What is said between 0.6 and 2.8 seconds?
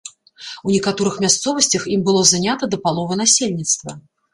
У некаторых мясцовасцях ім было занята